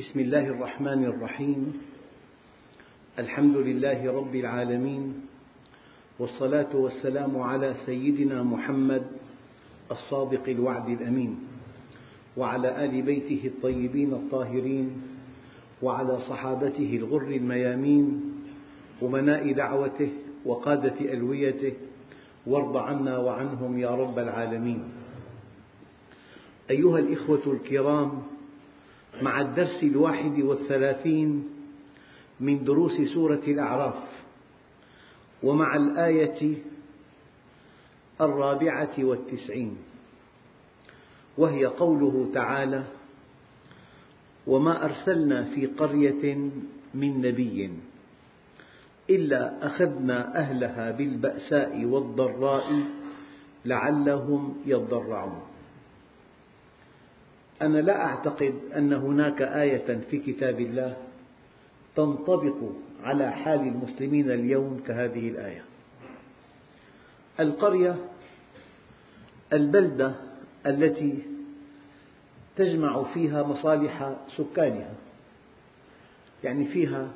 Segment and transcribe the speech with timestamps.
[0.00, 1.60] بسم الله الرحمن الرحيم.
[3.18, 5.14] الحمد لله رب العالمين
[6.18, 9.02] والصلاة والسلام على سيدنا محمد
[9.90, 11.38] الصادق الوعد الأمين
[12.36, 15.02] وعلى آل بيته الطيبين الطاهرين
[15.82, 18.06] وعلى صحابته الغر الميامين
[19.02, 20.10] أمناء دعوته
[20.44, 21.72] وقادة ألويته
[22.46, 24.82] وارض عنا وعنهم يا رب العالمين.
[26.70, 28.39] أيها الإخوة الكرام
[29.22, 31.48] مع الدرس الواحد والثلاثين
[32.40, 34.02] من دروس سورة الأعراف
[35.42, 36.54] ومع الآية
[38.20, 39.76] الرابعة والتسعين
[41.38, 42.84] وهي قوله تعالى
[44.46, 46.34] وما أرسلنا في قرية
[46.94, 47.70] من نبي
[49.10, 52.82] إلا أخذنا أهلها بالبأساء والضراء
[53.64, 55.49] لعلهم يضرعون.
[57.62, 60.96] أنا لا أعتقد أن هناك آية في كتاب الله
[61.96, 62.56] تنطبق
[63.02, 65.64] على حال المسلمين اليوم كهذه الآية.
[67.40, 67.96] القرية
[69.52, 70.14] البلدة
[70.66, 71.18] التي
[72.56, 74.94] تجمع فيها مصالح سكانها
[76.44, 77.10] يعني فيها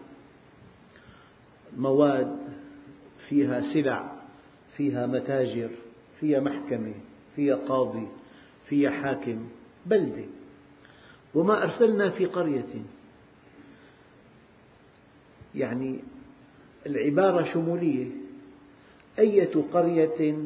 [1.76, 2.38] مواد
[3.28, 4.12] فيها سلع
[4.76, 5.70] فيها متاجر
[6.20, 6.94] فيها محكمة
[7.36, 8.08] فيها قاضي
[8.68, 9.48] فيها حاكم.
[9.86, 10.24] بلدة.
[11.34, 12.82] وما أرسلنا في قرية.
[15.54, 16.00] يعني
[16.86, 18.06] العبارة شمولية.
[19.18, 20.38] أية قرية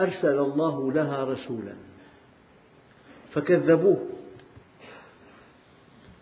[0.00, 1.74] أرسل الله لها رسولا.
[3.32, 4.08] فكذبوه.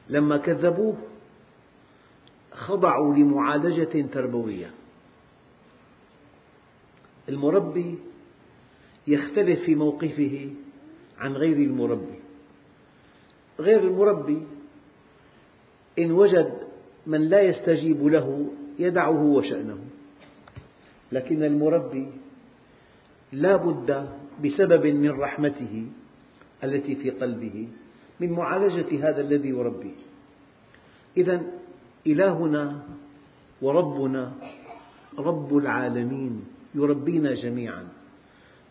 [0.09, 0.97] لما كذبوه
[2.53, 4.71] خضعوا لمعالجة تربوية.
[7.29, 7.99] المربي
[9.07, 10.51] يختلف في موقفه
[11.23, 12.19] عن غير المربي.
[13.61, 14.43] غير المربي
[15.99, 16.53] إن وجد
[17.07, 18.47] من لا يستجيب له
[18.79, 19.79] يدعه وشأنه.
[21.13, 22.07] لكن المربي
[23.33, 24.09] لا بد
[24.45, 25.87] بسبب من رحمته
[26.65, 27.69] التي في قلبه
[28.21, 29.99] من معالجة هذا الذي يربيه
[31.17, 31.43] إذا
[32.07, 32.83] إلهنا
[33.63, 34.33] وربنا
[35.19, 36.45] رب العالمين
[36.75, 37.89] يربينا جميعا.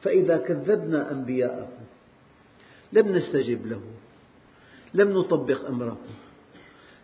[0.02, 1.68] فإذا كذبنا أنبياءه
[2.94, 3.82] لم نستجب له
[4.94, 5.98] لم نطبق أمره.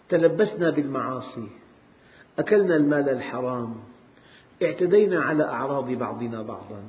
[0.10, 1.48] تلبسنا بالمعاصي
[2.40, 3.76] أكلنا المال الحرام
[4.64, 6.82] اعتدينا على أعراض بعضنا بعضا.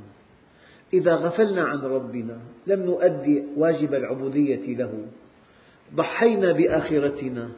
[0.93, 5.07] إذا غفلنا عن ربنا لم نؤدي واجب العبودية له.
[5.95, 7.49] ضحينا بآخرتنا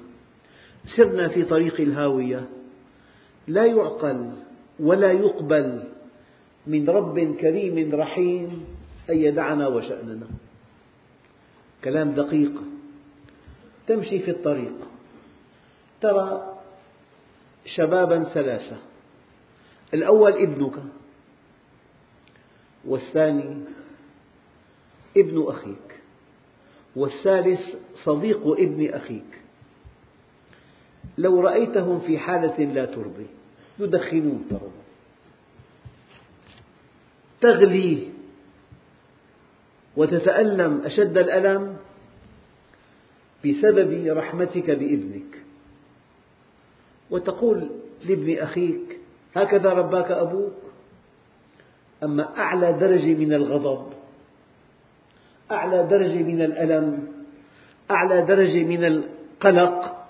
[0.97, 2.49] سرنا في طريق الهاوية.
[3.49, 4.31] لا يعقل
[4.81, 5.83] ولا يقبل
[6.67, 8.65] من رب كريم رحيم
[9.11, 10.27] أن يدعنا وشأننا.
[11.85, 12.53] كلام دقيق.
[13.87, 14.75] تمشي في الطريق.
[16.01, 16.59] ترى
[17.67, 18.77] شبابا ثلاثة.
[19.95, 20.75] الأول ابنك
[22.85, 23.65] والثاني
[25.17, 26.01] ابن أخيك
[26.97, 27.61] والثالث
[28.05, 29.41] صديق ابن أخيك.
[31.19, 33.27] لو رأيتهم في حالة لا ترضي
[33.79, 34.71] يدخنون ترى.
[37.41, 38.09] تغلي
[40.00, 41.77] وتتألم أشد الألم
[43.44, 45.43] بسبب رحمتك بابنك
[47.11, 47.71] وتقول
[48.05, 48.99] لابن أخيك
[49.37, 50.56] هكذا رباك أبوك
[52.03, 53.93] أما أعلى درجة من الغضب
[55.50, 57.09] أعلى درجة من الألم
[57.91, 60.06] أعلى درجة من القلق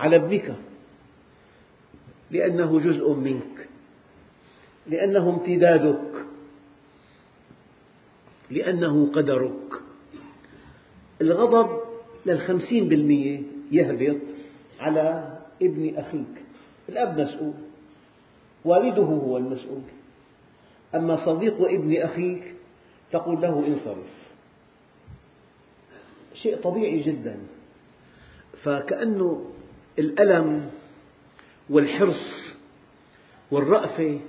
[0.00, 0.54] على ابنك
[2.30, 3.68] لأنه جزء منك
[4.86, 6.23] لأنه امتدادك.
[8.50, 9.72] لأنه قدرك.
[11.20, 11.80] الغضب
[12.26, 14.20] للخمسين بالمئة يهبط
[14.80, 16.44] على ابن أخيك.
[16.88, 17.54] الأب مسؤول
[18.64, 19.82] والده هو المسؤول.
[20.94, 22.54] أما صديق ابن أخيك
[23.12, 24.06] تقول له انصرف.
[26.34, 27.36] شيء طبيعي جدا.
[28.62, 29.50] فكأنه
[29.98, 30.70] الألم
[31.70, 32.54] والحرص
[33.50, 34.20] والرأفة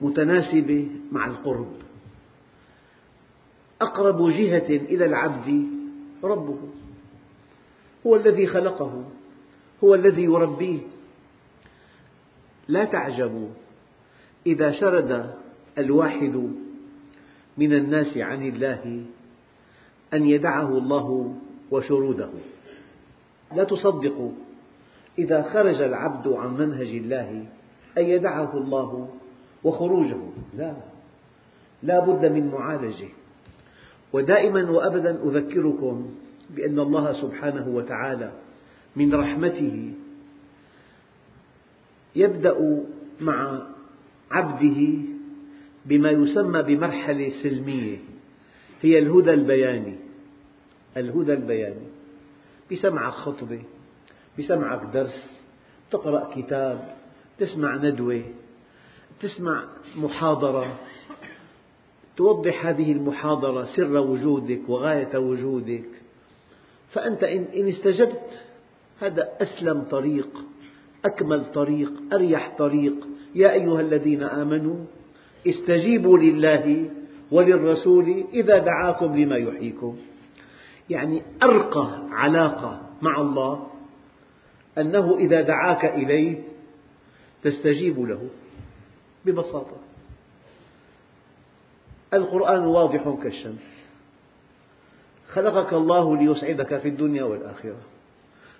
[0.00, 1.72] متناسبة مع القرب.
[3.80, 5.66] أقرب جهة إلى العبد
[6.24, 6.58] ربه.
[8.06, 9.04] هو الذي خلقه
[9.84, 10.78] هو الذي يربيه.
[12.68, 13.48] لا تعجبوا
[14.46, 15.34] إذا شرد
[15.78, 16.50] الواحد
[17.58, 19.04] من الناس عن الله
[20.14, 21.36] أن يدعه الله
[21.70, 22.30] وشروده.
[23.54, 24.32] لا تصدقوا
[25.18, 27.46] إذا خرج العبد عن منهج الله
[27.98, 29.08] أن يدعه الله
[29.64, 30.20] وخروجه.
[30.56, 30.74] لا
[31.82, 33.08] لا بد من معالجة.
[34.12, 36.14] ودائما وأبدا أذكركم
[36.50, 38.32] بأن الله سبحانه وتعالى
[38.96, 39.92] من رحمته
[42.16, 42.84] يبدأ
[43.20, 43.62] مع
[44.30, 44.98] عبده
[45.86, 47.98] بما يسمى بمرحلة سلمية
[48.82, 49.96] هي الهدى البياني.
[50.96, 51.86] الهدى البياني.
[52.72, 53.62] بسمعك خطبة
[54.38, 55.40] بسمعك درس
[55.90, 56.96] تقرأ كتاب
[57.38, 58.22] تسمع ندوة
[59.20, 59.64] تسمع
[59.96, 60.78] محاضرة
[62.20, 65.88] توضح هذه المحاضرة سر وجودك وغاية وجودك
[66.92, 68.40] فأنت إن استجبت
[69.00, 70.28] هذا أسلم طريق
[71.04, 72.94] أكمل طريق أريح طريق.
[73.34, 74.76] يا أيها الذين آمنوا
[75.46, 76.90] استجيبوا لله
[77.30, 79.96] وللرسول إذا دعاكم لما يحييكم.
[80.90, 83.66] يعني أرقى علاقة مع الله
[84.78, 86.42] أنه إذا دعاك إليه
[87.42, 88.28] تستجيب له
[89.24, 89.89] ببساطة.
[92.14, 93.80] القرآن واضح كالشمس.
[95.32, 97.76] خلقك الله ليسعدك في الدنيا والآخرة.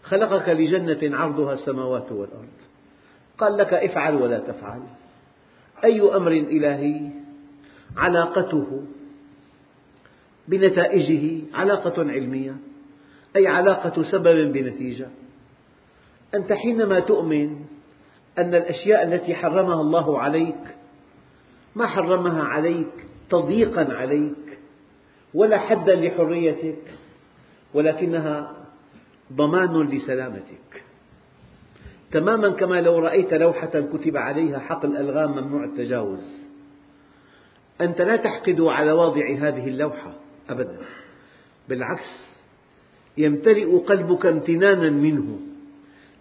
[0.02, 2.48] خلقك لجنة عرضها السماوات والأرض.
[3.38, 4.82] قال لك افعل ولا تفعل.
[5.84, 7.10] أي أمر إلهي؟
[7.96, 8.82] علاقته
[10.48, 12.56] بنتائجه علاقة علمية.
[13.36, 15.08] أي علاقة سبب بنتيجة.
[16.34, 17.64] أنت حينما تؤمن
[18.38, 20.76] أن الأشياء التي حرمها الله عليك
[21.74, 24.58] ما حرمها عليك تضييقا عليك
[25.34, 26.82] ولا حدا لحريتك
[27.74, 28.56] ولكنها
[29.32, 30.82] ضمان لسلامتك.
[32.12, 36.40] تماما كما لو رأيت لوحة كتب عليها حقل ألغام ممنوع التجاوز.
[37.80, 40.12] أنت لا تحقد على واضع هذه اللوحة
[40.50, 40.78] أبدا
[41.68, 42.30] بالعكس
[43.18, 45.40] يمتلئ قلبك امتنانا منه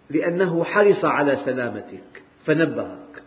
[0.09, 3.23] لأنه حرص على سلامتك فنبهك.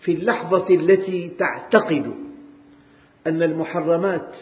[0.00, 2.25] في اللحظة التي تعتقد
[3.26, 4.36] أن المحرمات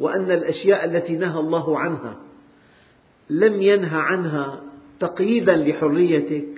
[0.00, 2.16] وأن الأشياء التي نهى الله عنها
[3.30, 4.60] لم ينه عنها
[5.00, 6.48] تقييدا لحريتك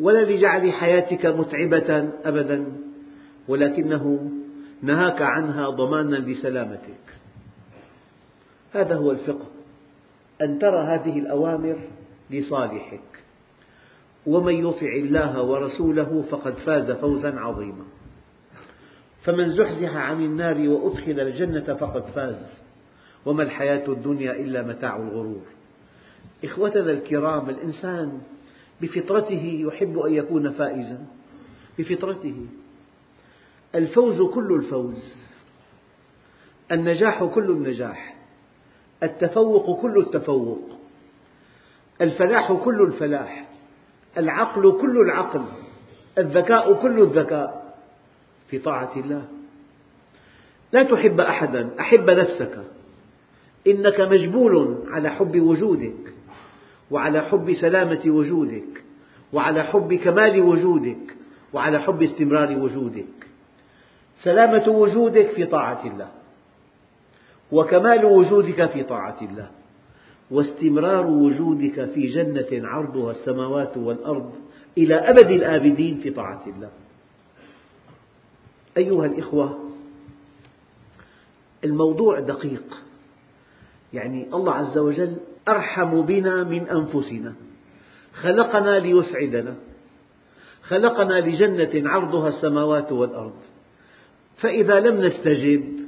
[0.00, 2.72] ولا لجعل حياتك متعبة أبدا
[3.48, 4.30] ولكنه
[4.82, 7.00] نهاك عنها ضمانا لسلامتك.
[8.72, 9.46] هذا هو الفقه.
[10.42, 11.76] أن ترى هذه الأوامر
[12.30, 13.00] لصالحك.
[14.26, 17.84] ومن يطع الله ورسوله فقد فاز فوزا عظيما.
[19.22, 22.60] فمن زحزح عن النار وأدخل الجنة فقد فاز.
[23.26, 25.42] وما الحياة الدنيا إلا متاع الغرور.
[26.44, 28.20] إخوتنا الكرام الإنسان
[28.80, 31.06] بفطرته يحب أن يكون فائزا.
[31.78, 32.46] بفطرته.
[33.74, 35.14] الفوز كل الفوز.
[36.72, 38.16] النجاح كل النجاح.
[39.02, 40.68] التفوق كل التفوق.
[42.00, 43.48] الفلاح كل الفلاح.
[44.18, 45.44] العقل كل العقل.
[46.18, 47.59] الذكاء كل الذكاء.
[48.50, 49.24] في طاعة الله.
[50.72, 52.58] لا تحب أحدا أحب نفسك.
[53.66, 56.12] إنك مجبول على حب وجودك
[56.90, 58.82] وعلى حب سلامة وجودك
[59.32, 61.16] وعلى حب كمال وجودك
[61.52, 63.04] وعلى حب استمرار وجودك.
[64.22, 66.08] سلامة وجودك في طاعة الله
[67.52, 69.50] وكمال وجودك في طاعة الله
[70.30, 74.32] واستمرار وجودك في جنة عرضها السماوات والأرض
[74.78, 76.70] إلى أبد الآبدين في طاعة الله.
[78.80, 79.70] أيها الإخوة
[81.64, 82.82] الموضوع دقيق.
[83.92, 85.16] يعني الله عز وجل
[85.48, 87.34] أرحم بنا من أنفسنا.
[88.14, 89.54] خلقنا ليسعدنا.
[90.62, 93.34] خلقنا لجنة عرضها السماوات والأرض.
[94.36, 95.80] فإذا لم نستجب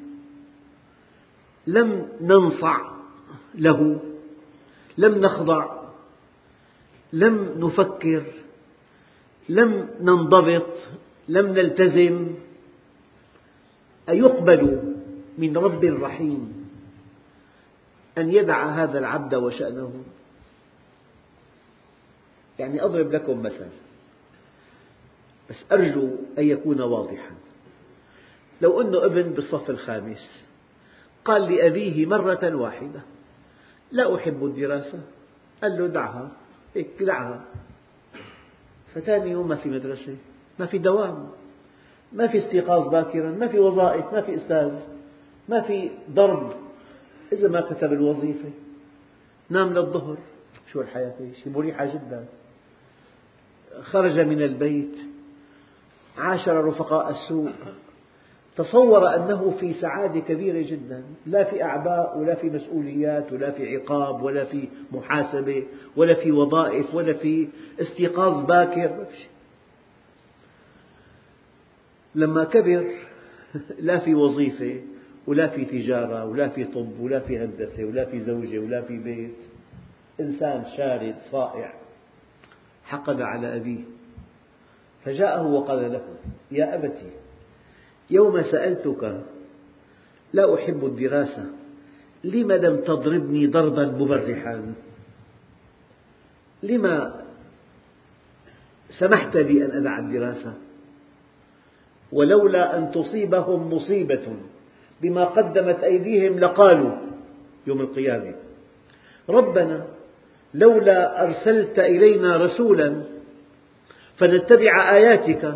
[1.66, 2.78] لم ننصع
[3.54, 4.00] له
[4.98, 5.82] لم نخضع
[7.12, 8.22] لم نفكر
[9.48, 10.66] لم ننضبط
[11.28, 12.34] لم نلتزم
[14.08, 14.94] أيقبل
[15.38, 16.68] من رب رحيم
[18.18, 20.04] أن يدع هذا العبد وشأنه؟
[22.58, 23.68] يعني أضرب لكم مثل
[25.50, 27.30] بس أرجو أن يكون واضحا.
[28.60, 30.44] لو أنه ابن بالصف الخامس
[31.24, 33.00] قال لأبيه مرة واحدة
[33.92, 35.00] لا أحب الدراسة.
[35.62, 36.30] قال له دعها
[36.74, 37.44] هيك دعها.
[38.94, 40.16] فثاني يوم ما في مدرسة
[40.58, 41.30] ما في دوام.
[42.14, 44.72] ما في استيقاظ باكرا ما في وظائف ما في أستاذ
[45.48, 46.52] ما في ضرب
[47.32, 48.50] إذا ما كتب الوظيفة.
[49.50, 50.16] نام للظهر.
[50.72, 52.24] شو الحياة؟ شيء مريحة جدا.
[53.82, 54.94] خرج من البيت.
[56.18, 57.50] عاشر رفقاء السوء
[58.56, 61.04] تصور أنه في سعادة كبيرة جدا.
[61.26, 65.64] لا في أعباء ولا في مسؤوليات ولا في عقاب ولا في محاسبة
[65.96, 67.48] ولا في وظائف ولا في
[67.80, 69.06] استيقاظ باكر.
[72.14, 72.86] لما كبر
[73.78, 74.80] لا في وظيفة
[75.26, 79.36] ولا في تجارة ولا في طب ولا في هندسة ولا في زوجة ولا في بيت.
[80.20, 81.74] إنسان شارد صائع.
[82.84, 83.80] حقد على أبيه.
[85.04, 86.02] فجاءه وقال له
[86.50, 86.96] يا أبت
[88.10, 89.22] يوم سألتك
[90.32, 91.46] لا أحب الدراسة
[92.24, 94.74] لم لم تضربني ضربا مبرحا؟
[96.62, 97.22] لما
[98.98, 100.54] سمحت لي أن أدع الدراسة؟
[102.12, 104.26] ولولا أن تصيبهم مصيبة
[105.02, 106.90] بما قدمت أيديهم لقالوا
[107.66, 108.34] يوم القيامة.
[109.28, 109.86] ربنا
[110.54, 113.02] لولا أرسلت إلينا رسولا
[114.16, 115.54] فنتبع آياتك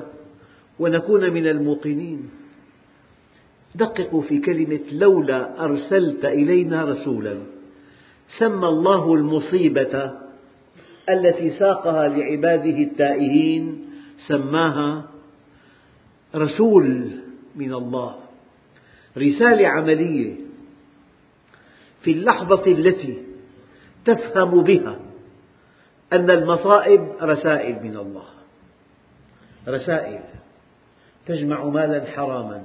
[0.78, 2.30] ونكون من الموقنين.
[3.74, 7.38] دققوا في كلمة لولا أرسلت إلينا رسولا.
[8.38, 10.10] سمى الله المصيبة
[11.10, 13.84] التي ساقها لعباده التائهين
[14.26, 15.04] سماها
[16.34, 17.10] رسول
[17.56, 18.16] من الله
[19.16, 20.34] رسالة عملية
[22.02, 23.22] في اللحظة التي
[24.04, 24.98] تفهم بها
[26.12, 28.26] أن المصائب رسائل من الله.
[29.68, 30.20] رسائل
[31.26, 32.64] تجمع مالا حراما.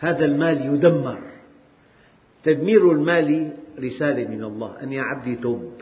[0.00, 1.20] هذا المال يدمر.
[2.44, 4.82] تدمير المال رسالة من الله.
[4.82, 5.72] أن يا عبدي توب.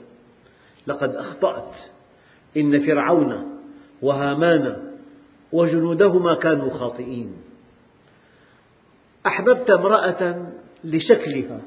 [0.87, 1.75] لقد أخطأت.
[2.57, 3.61] إن فرعون
[4.03, 4.92] وهامان
[5.53, 7.33] وجنودهما كانوا خاطئين.
[9.27, 10.47] أحببت امرأة
[10.85, 11.61] لشكلها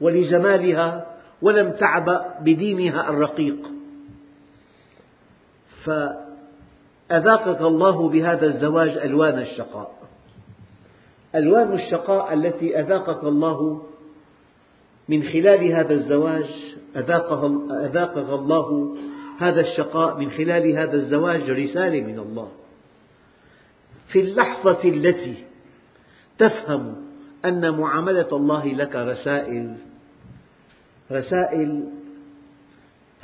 [0.00, 1.06] ولجمالها
[1.42, 3.70] ولم تعبأ بدينها الرقيق.
[5.84, 9.92] فأذاقك الله بهذا الزواج ألوان الشقاء.
[11.34, 13.82] ألوان الشقاء التي أذاقك الله
[15.08, 18.96] من خلال هذا الزواج أذاقك الله
[19.38, 22.48] هذا الشقاء من خلال هذا الزواج رسالة من الله.
[24.12, 25.44] في اللحظة التي
[26.38, 26.94] تفهم
[27.44, 29.76] أن معاملة الله لك رسائل
[31.12, 31.88] رسائل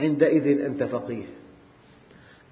[0.01, 1.25] عندئذ أنت فقيه.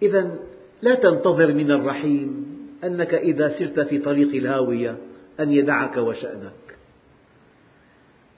[0.03, 0.39] إذا
[0.83, 2.47] لا تنتظر من الرحيم
[2.85, 4.97] أنك إذا سرت في طريق الهاوية
[5.41, 6.77] أن يدعك وشأنك.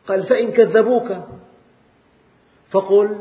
[0.08, 1.16] قال فإن كذبوك
[2.70, 3.16] فقل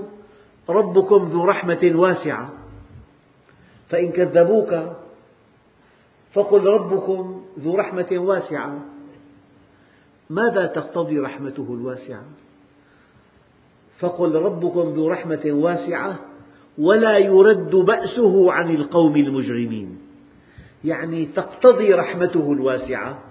[0.70, 2.54] ربكم ذو رحمة واسعة
[3.90, 4.96] فإن كذبوك
[6.36, 8.86] فقل ربكم ذو رحمة واسعة.
[10.30, 12.26] ماذا تقتضي رحمته الواسعة؟
[14.00, 16.20] فقل ربكم ذو رحمة واسعة
[16.78, 19.98] ولا يرد بأسه عن القوم المجرمين.
[20.84, 23.24] يعني تقتضي رحمته الواسعة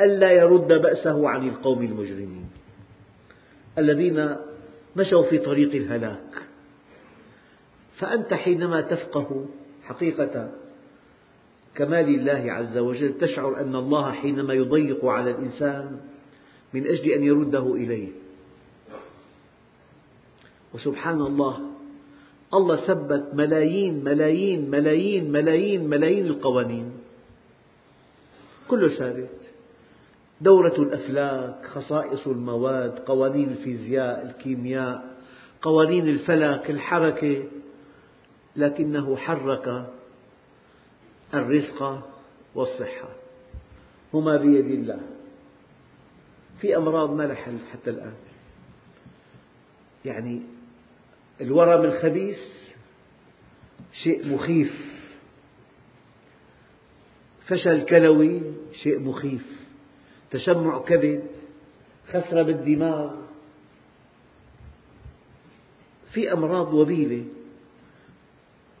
[0.00, 2.50] ألا يرد بأسه عن القوم المجرمين.
[3.78, 4.36] الذين
[4.96, 6.42] مشوا في طريق الهلاك.
[7.96, 9.46] فأنت حينما تفقه
[9.84, 10.50] حقيقة
[11.78, 16.00] كمال الله عز وجل تشعر أن الله حينما يضيق على الإنسان
[16.74, 18.08] من أجل أن يرده إليه.
[20.74, 21.60] وسبحان الله
[22.54, 26.92] الله ثبت ملايين ملايين ملايين ملايين ملايين القوانين.
[28.68, 29.38] كله ثابت.
[30.40, 35.16] دورة الأفلاك خصائص المواد قوانين الفيزياء الكيمياء
[35.62, 37.44] قوانين الفلك الحركة
[38.56, 39.97] لكنه حرك
[41.34, 42.08] الرزق
[42.54, 43.08] والصحة.
[44.14, 45.00] هما بيد الله.
[46.60, 48.14] في أمراض ما لها حل حتى الآن.
[50.04, 50.42] يعني
[51.40, 52.38] الورم الخبيث
[53.92, 54.98] شيء مخيف.
[57.46, 58.40] فشل كلوي
[58.72, 59.46] شيء مخيف.
[60.30, 61.22] تشمع كبد
[62.08, 63.14] خسرة بالدماغ.
[66.12, 67.24] في أمراض وبيلة.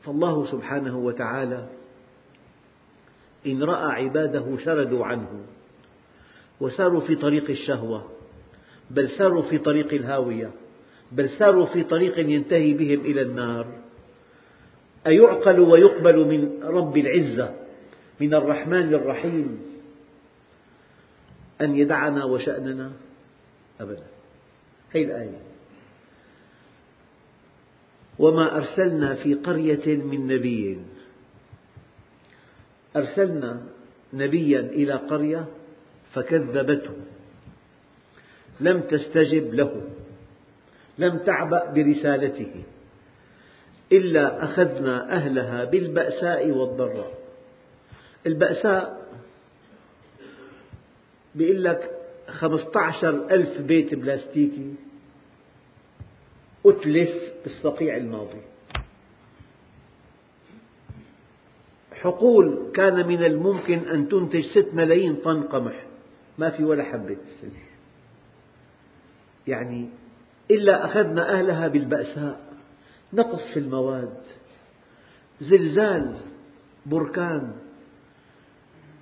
[0.04, 1.77] فالله سبحانه وتعالى
[3.52, 5.44] إن رأى عباده شردوا عنه
[6.60, 8.10] وساروا في طريق الشهوة
[8.90, 10.50] بل ساروا في طريق الهاوية
[11.12, 13.66] بل ساروا في طريق ينتهي بهم إلى النار.
[15.06, 17.54] أيعقل ويقبل من رب العزة
[18.20, 19.60] من الرحمن الرحيم
[21.60, 22.92] أن يدعنا وشأننا؟
[23.80, 24.06] أبدا.
[24.94, 25.38] هذه الآية.
[28.18, 30.78] وما أرسلنا في قرية من نبي
[32.98, 33.60] أرسلنا
[34.12, 35.44] نبيا إلى قرية
[36.14, 36.96] فكذبته.
[38.60, 39.82] لم تستجب له
[40.98, 42.64] لم تعبأ برسالته
[43.92, 47.12] إلا أخذنا أهلها بالبأساء والضراء.
[48.26, 49.08] البأساء
[51.34, 51.90] بيقول لك
[52.28, 54.74] خمسة عشر ألف بيت بلاستيكي
[56.66, 58.40] أتلف بالصقيع الماضي.
[62.00, 65.86] حقول كان من الممكن أن تنتج ست ملايين طن قمح.
[66.38, 67.14] ما في ولا حبة.
[67.14, 67.68] تستلف
[69.46, 69.88] يعني
[70.50, 72.40] إلا أخذنا أهلها بالبأساء.
[73.12, 74.14] نقص في المواد.
[75.40, 76.16] زلزال
[76.86, 77.52] بركان.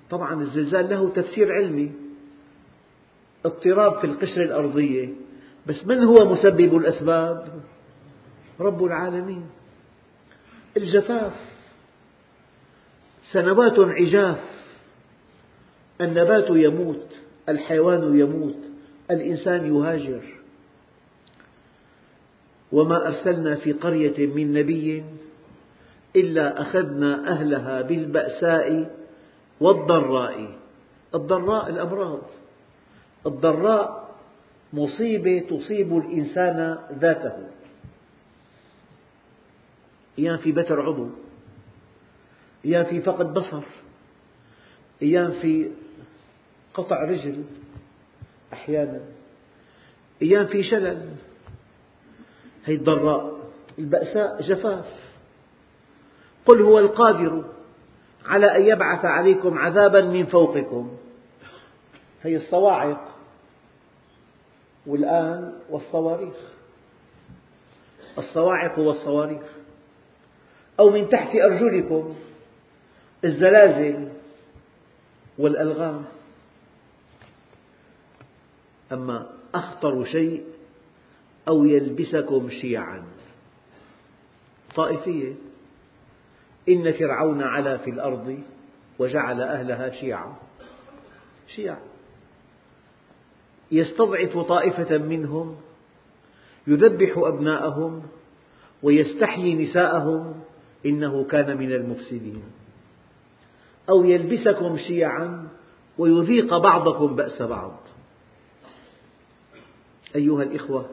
[0.09, 1.91] طبعا الزلزال له تفسير علمي.
[3.45, 5.09] اضطراب في القشرة الأرضية.
[5.67, 7.61] بس من هو مسبب الأسباب؟
[8.59, 9.49] رب العالمين.
[10.77, 11.56] الجفاف.
[13.31, 14.37] سنوات عجاف.
[16.01, 17.05] النبات يموت
[17.49, 18.57] الحيوان يموت
[19.11, 20.23] الإنسان يهاجر.
[22.71, 25.03] وما أرسلنا في قرية من نبي
[26.15, 28.95] إلا أخذنا أهلها بالبأساء
[29.61, 30.57] والضراء.
[31.15, 32.21] الضراء الأمراض.
[33.25, 34.15] الضراء
[34.73, 37.35] مصيبة تصيب الإنسان ذاته.
[40.19, 41.26] أيام في بتر عضو.
[42.67, 43.63] أيام في فقد بصر
[45.01, 45.71] أيام في
[46.73, 47.43] قطع رجل
[48.53, 49.01] أحيانا
[50.21, 51.15] أيام في شلل
[52.65, 53.37] هي الضراء
[53.79, 54.85] البأساء جفاف.
[56.45, 57.45] قل هو القادر
[58.25, 60.97] على أن يبعث عليكم عذابا من فوقكم.
[62.23, 63.15] هي الصواعق
[64.87, 66.35] والآن والصواريخ.
[68.17, 69.43] الصواعق والصواريخ.
[70.79, 72.15] أو من تحت أرجلكم.
[73.27, 74.09] الزلازل
[75.37, 76.05] والألغام.
[78.91, 80.43] أما أخطر شيء
[81.47, 83.03] أو يلبسكم شيعا.
[84.75, 85.33] طائفية.
[86.69, 88.39] إن فرعون علا في الأرض
[88.99, 90.35] وجعل أهلها شيعا.
[91.47, 91.79] شيعا.
[93.71, 95.57] يستضعف طائفة منهم
[96.67, 98.03] يذبح أبناءهم
[98.83, 100.41] ويستحيي نساءهم
[100.85, 102.43] إنه كان من المفسدين.
[103.89, 105.47] أو يلبسكم شيعا
[105.97, 107.79] ويذيق بعضكم بأس بعض.
[110.15, 110.89] أيها الإخوة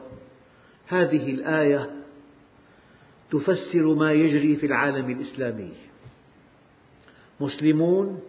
[0.87, 1.91] هذه الآية
[3.31, 5.73] تفسر ما يجري في العالم الإسلامي.
[7.39, 8.21] مسلمون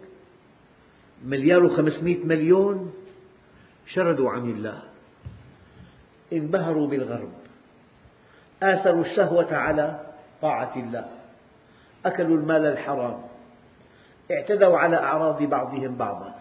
[1.25, 2.93] مليار وخمسمئة مليون
[3.87, 4.83] شردوا عن الله.
[6.33, 7.31] انبهروا بالغرب.
[8.63, 11.09] آثروا الشهوة على طاعة الله.
[12.05, 13.26] أكلوا المال الحرام.
[14.31, 16.35] اعتدوا على أعراض بعضهم بعضا.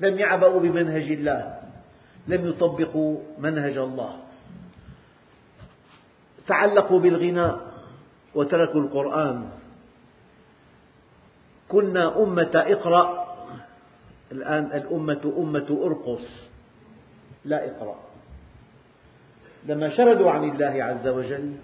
[0.00, 1.60] لم يعبأوا بمنهج الله.
[2.28, 4.16] لم يطبقوا منهج الله.
[6.46, 7.60] تعلقوا بالغناء
[8.34, 9.50] وتركوا القرآن.
[11.68, 13.26] كنا أمة اقرأ.
[14.32, 16.26] الآن الأمة أمة أرقص.
[17.44, 17.98] لا اقرأ.
[19.66, 21.54] لما شردوا عن الله عز وجل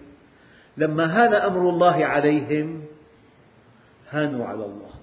[0.76, 2.84] لما هان أمر الله عليهم
[4.10, 4.95] هانوا على الله.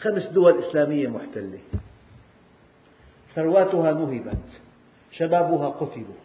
[0.00, 1.58] خمس دول إسلامية محتلة.
[3.34, 4.48] ثرواتها نهبت
[5.12, 6.20] شبابها قتلوا.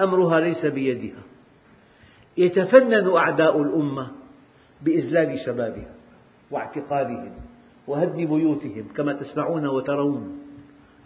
[0.00, 1.22] أمرها ليس بيدها.
[2.36, 4.10] يتفنن أعداء الأمة
[4.82, 5.94] بإذلال شبابها
[6.50, 7.32] واعتقالهم
[7.86, 10.38] وهدم بيوتهم كما تسمعون وترون.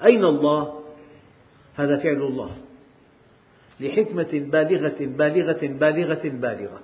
[0.05, 0.81] أين الله؟
[1.77, 2.51] هذا فعل الله.
[3.81, 6.81] لحكمة بالغة بالغة بالغة بالغة.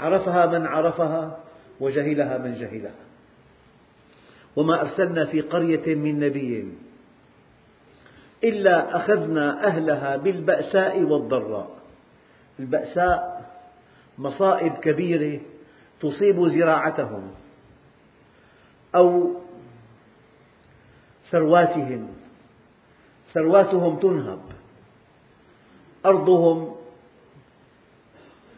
[0.00, 1.38] عرفها من عرفها
[1.80, 3.11] وجهلها من جهلها.
[4.56, 6.72] وما أرسلنا في قرية من نبي.
[8.44, 11.70] إلا أخذنا أهلها بالبأساء والضراء.
[12.60, 13.50] البأساء
[14.18, 15.40] مصائب كبيرة
[16.00, 17.30] تصيب زراعتهم
[18.94, 19.34] أو
[21.30, 22.08] ثرواتهم.
[23.32, 24.40] ثرواتهم تنهب.
[26.06, 26.76] أرضهم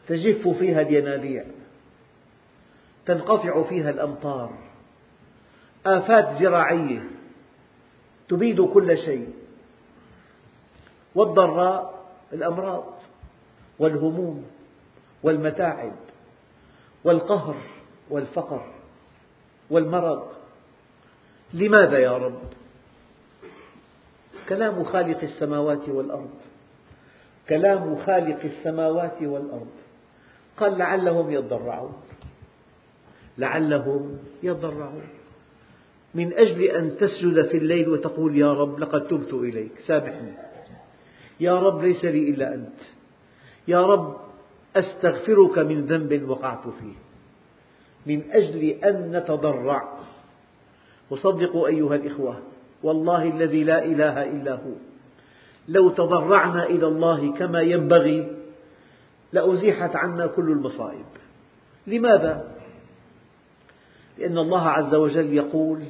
[0.09, 1.45] تجف فيها الينابيع.
[3.07, 4.64] تنقطع فيها الأمطار.
[5.87, 7.11] آفات زراعية
[8.29, 9.35] تبيد كل شيء
[11.15, 12.85] والضراء الأمراض
[13.79, 14.47] والهموم
[15.23, 15.93] والمتاعب
[17.05, 17.57] والقهر
[18.11, 18.67] والفقر
[19.71, 20.29] والمرض.
[21.55, 22.43] لماذا يا رب؟
[24.49, 26.35] كلام خالق السماوات والأرض
[27.49, 29.73] كلام خالق السماوات والأرض.
[30.57, 32.03] قال لعلهم يضرعون
[33.39, 35.09] لعلهم يضرعون.
[36.15, 39.73] من أجل أن تسجد في الليل وتقول يا رب لقد تبت إليك.
[39.87, 40.33] سامحني
[41.41, 42.79] يا رب ليس لي إلا أنت.
[43.69, 44.17] يا رب
[44.77, 46.97] أستغفرك من ذنب وقعت فيه.
[48.07, 49.99] من أجل أن نتضرع.
[51.11, 52.39] وصدقوا أيها الإخوة
[52.83, 54.73] والله الذي لا إله إلا هو.
[55.69, 58.37] لو تضرعنا إلى الله كما ينبغي
[59.33, 61.07] لأزيحت عنا كل المصائب.
[61.87, 62.55] لماذا؟
[64.19, 65.83] لأن الله عز وجل يقول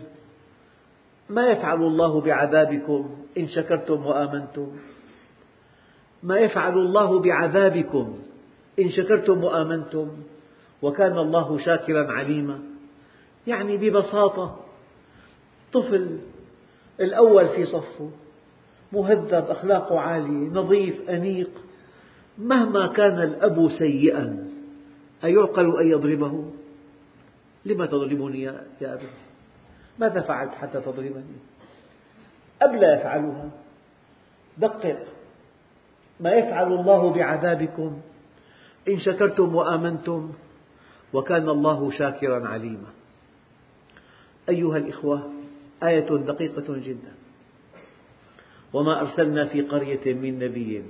[1.29, 4.77] ما يفعل الله بعذابكم إن شكرتم وآمنتم
[6.23, 8.19] ما يفعل الله بعذابكم
[8.79, 10.09] إن شكرتم وآمنتم
[10.83, 12.59] وكان الله شاكرا عليما
[13.47, 14.61] يعني ببساطة
[15.73, 16.19] طفل
[17.01, 18.11] الأول في صفه
[18.93, 21.51] مهذب أخلاقه عالية نظيف أنيق
[22.39, 24.49] مهما كان الأب سيئا
[25.25, 26.45] أيعقل أن يضربه؟
[27.65, 29.07] لم تضربني يا أبي؟
[29.99, 31.37] ماذا فعلت حتى تضربني؟
[32.63, 33.51] أب لا يفعلها؟
[34.59, 34.99] دقق.
[36.21, 38.01] ما يفعل الله بعذابكم؟
[38.89, 40.33] إن شكرتم وآمنتم
[41.13, 42.91] وكان الله شاكرا عليما.
[44.49, 45.33] أيها الإخوة
[45.83, 47.13] آية دقيقة جدا.
[48.73, 50.83] وما أرسلنا في قرية من نبي.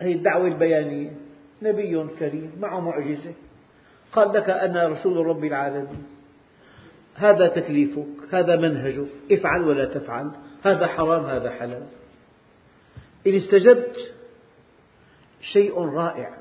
[0.00, 1.10] هذه الدعوة البيانية.
[1.62, 3.32] نبي كريم معه معجزة.
[4.12, 6.17] قال لك أنا رسول رب العالمين.
[7.18, 10.30] هذا تكليفك هذا منهجك افعل ولا تفعل
[10.64, 11.86] هذا حرام هذا حلال.
[13.26, 14.14] إن استجبت
[15.40, 16.34] شيء رائع.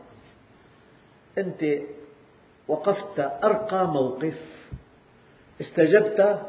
[1.38, 1.66] أنت
[2.68, 4.40] وقفت أرقى موقف.
[5.62, 6.42] استجبت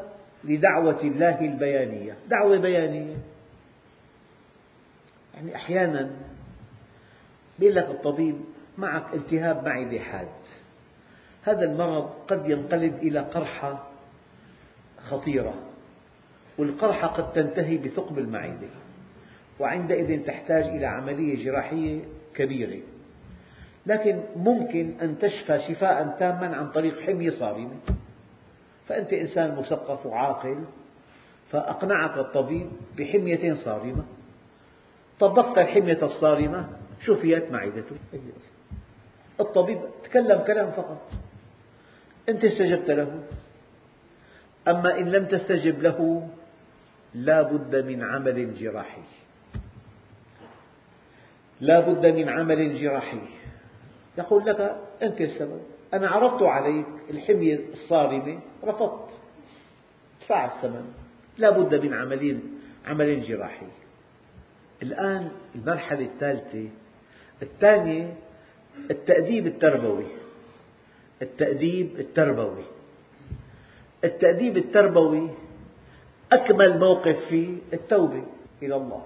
[0.43, 2.15] لدعوة الله البيانية.
[2.27, 3.15] دعوة بيانية.
[5.33, 6.11] يعني أحيانا
[7.59, 8.41] يقول لك الطبيب
[8.77, 10.27] معك التهاب معدة حاد
[11.43, 13.88] هذا المرض قد ينقلب إلى قرحة
[15.09, 15.53] خطيرة.
[16.57, 18.67] والقرحة قد تنتهي بثقب المعدة
[19.59, 22.01] وعندئذ تحتاج إلى عملية جراحية
[22.35, 22.81] كبيرة.
[23.85, 27.75] لكن ممكن أن تشفى شفاء تاما عن طريق حمية صارمة
[28.87, 30.63] فأنت إنسان مثقف وعاقل
[31.51, 34.03] فأقنعك الطبيب بحمية صارمة.
[35.19, 36.69] طبقت الحمية الصارمة
[37.05, 37.95] شفيت معدته.
[39.39, 41.11] الطبيب تكلم كلام فقط.
[42.29, 43.19] أنت استجبت له.
[44.69, 46.29] أما إن لم تستجب له
[47.13, 49.01] لا بد من عمل جراحي.
[51.61, 53.21] لا بد من عمل جراحي.
[54.17, 55.61] يقول لك أنت السبب
[55.93, 59.09] أنا عرضت عليك الحمية الصارمة رفضت.
[60.21, 60.93] ادفع الثمن.
[61.37, 62.39] لا بد من عمل
[62.85, 63.67] عمل جراحي.
[64.83, 66.69] الآن المرحلة الثالثة.
[67.41, 68.13] الثانية
[68.91, 70.05] التأديب التربوي.
[71.21, 72.63] التأديب التربوي.
[74.03, 75.29] التأديب التربوي
[76.31, 78.23] أكمل موقف فيه التوبة
[78.63, 79.05] إلى الله.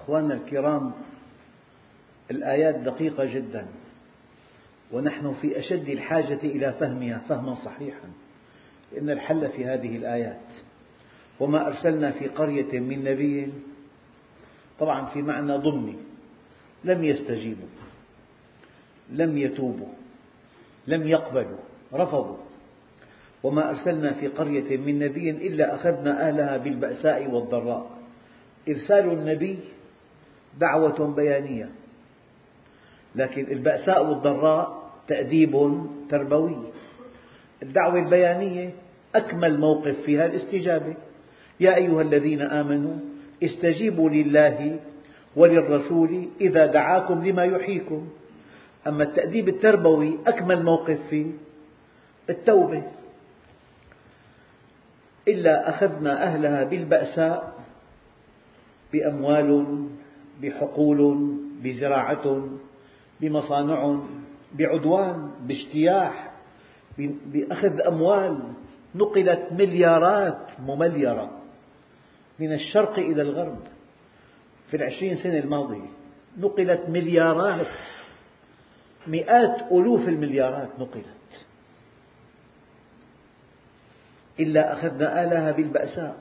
[0.00, 0.92] أخواننا الكرام
[2.30, 3.66] الآيات دقيقة جدا
[4.92, 8.10] ونحن في أشد الحاجة إلى فهمها فهما صحيحا
[8.92, 10.40] لأن الحل في هذه الآيات.
[11.40, 13.52] وما أرسلنا في قرية من نبي
[14.80, 15.96] طبعا في معنى ضمني
[16.84, 17.68] لم يستجيبوا
[19.10, 19.92] لم يتوبوا
[20.86, 21.58] لم يقبلوا
[21.92, 22.36] رفضوا.
[23.42, 27.90] وما أرسلنا في قرية من نبي إلا أخذنا أهلها بالبأساء والضراء.
[28.68, 29.58] إرسال النبي
[30.60, 31.68] دعوة بيانية.
[33.14, 36.56] لكن البأساء والضراء تأديب تربوي.
[37.62, 38.70] الدعوة البيانية
[39.14, 40.94] أكمل موقف فيها الاستجابة.
[41.60, 42.96] يا أيها الذين آمنوا
[43.42, 44.78] استجيبوا لله
[45.36, 48.08] وللرسول إذا دعاكم لما يحييكم.
[48.86, 51.26] أما التأديب التربوي أكمل موقف فيه
[52.30, 52.82] التوبة.
[55.28, 57.52] إلا أخذنا أهلها بالبأساء
[58.92, 59.88] بأموال
[60.42, 61.28] بحقول
[61.62, 62.48] بزراعة
[63.20, 64.00] بمصانع
[64.54, 66.32] بعدوان باجتياح
[66.98, 68.38] بأخذ أموال
[68.94, 71.30] نقلت مليارات ممليرة
[72.38, 73.58] من الشرق إلى الغرب.
[74.70, 75.90] في العشرين سنة الماضية
[76.38, 77.66] نقلت مليارات
[79.06, 81.21] مئات ألوف المليارات نقلت.
[84.40, 86.16] إلا أخذنا آلها بالبأساء.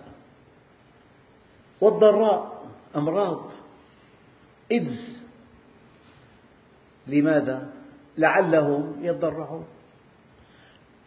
[1.82, 3.52] والضراء أمراض.
[4.72, 5.18] إيدز
[7.08, 7.70] لماذا؟
[8.18, 9.66] لعلهم يضرعون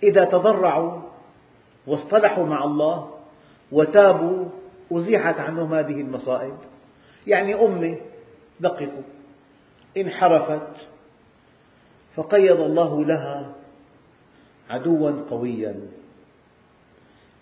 [0.02, 1.02] إذا تضرعوا
[1.86, 3.10] واصطلحوا مع الله
[3.72, 4.48] وتابوا
[4.92, 6.56] أزيحت عنهم هذه المصائب.
[7.26, 7.96] يعني أمة
[8.60, 9.02] دققوا.
[9.96, 10.76] انحرفت.
[12.14, 13.52] فقيض الله لها
[14.70, 15.80] عدوا قويا.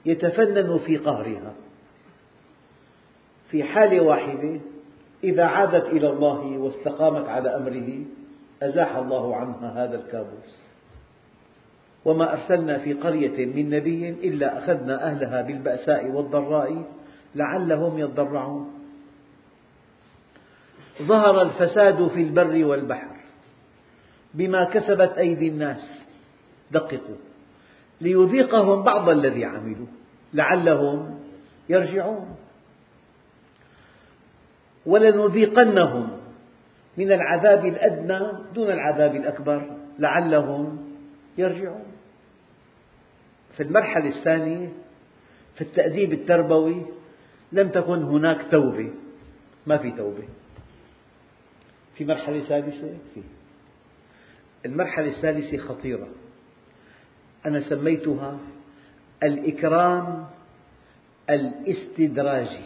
[0.06, 1.54] يتفنن في قهرها.
[3.50, 4.60] في حالة واحدة
[5.24, 8.04] إذا عادت إلى الله واستقامت على أمره
[8.62, 10.58] أزاح الله عنها هذا الكابوس.
[12.04, 16.84] وما أرسلنا في قرية من نبي إلا أخذنا أهلها بالبأساء والضراء
[17.34, 18.72] لعلهم يضرعون.
[21.02, 23.16] ظهر الفساد في البر والبحر
[24.34, 26.02] بما كسبت أيدي الناس.
[26.70, 27.31] دققوا.
[28.02, 29.86] ليذيقهم بعض الذي عملوا
[30.34, 31.18] لعلهم
[31.68, 32.36] يرجعون.
[34.86, 36.18] ولنذيقنهم
[36.96, 38.20] من العذاب الأدنى
[38.54, 40.94] دون العذاب الأكبر لعلهم
[41.38, 41.84] يرجعون.
[43.56, 44.68] في المرحلة الثانية
[45.54, 46.82] في التأديب التربوي
[47.52, 48.90] لم تكن هناك توبة.
[49.66, 50.28] ما في توبة.
[51.94, 53.22] في مرحلة ثالثة؟ في.
[54.66, 56.08] المرحلة الثالثة خطيرة.
[57.46, 58.38] أنا سميتها
[59.22, 60.26] الإكرام
[61.30, 62.64] الاستدراجي.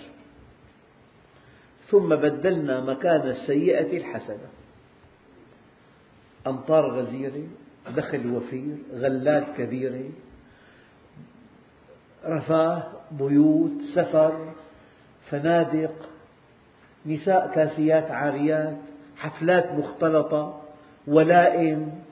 [1.90, 4.48] ثم بدلنا مكان السيئة الحسنة.
[6.46, 7.46] أمطار غزيرة
[7.96, 10.10] دخل وفير غلات كبيرة
[12.24, 14.54] رفاه بيوت سفر
[15.30, 16.08] فنادق
[17.06, 18.76] نساء كاسيات عاريات
[19.16, 20.62] حفلات مختلطة
[21.06, 22.05] ولائم.